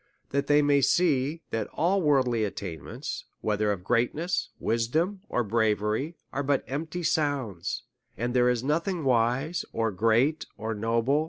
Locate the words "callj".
10.85-11.05